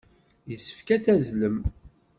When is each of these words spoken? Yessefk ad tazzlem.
Yessefk 0.51 0.87
ad 0.95 1.01
tazzlem. 1.05 1.57